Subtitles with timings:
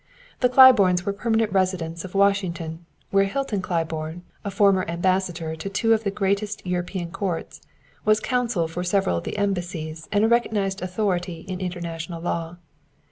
[0.39, 5.93] The Claibornes were permanent residents of Washington, where Hilton Claiborne, a former ambassador to two
[5.93, 7.61] of the greatest European courts,
[8.03, 12.57] was counsel for several of the embassies and a recognized authority in international law.